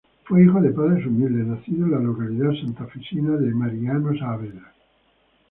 [0.23, 4.73] Fue hijo de padres humildes, nacido en la localidad santafesina de Mariano Saavedra.